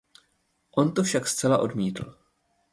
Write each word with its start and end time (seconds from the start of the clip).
On 0.77 0.93
to 0.93 1.03
však 1.03 1.27
zcela 1.27 1.57
odmítl. 1.57 2.17